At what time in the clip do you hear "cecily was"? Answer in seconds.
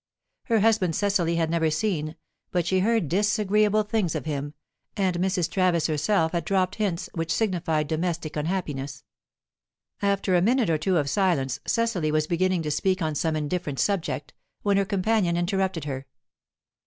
11.67-12.25